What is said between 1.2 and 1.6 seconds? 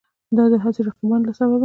له سببه